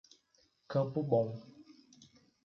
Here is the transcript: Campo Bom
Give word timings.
Campo 0.67 1.03
Bom 1.03 1.29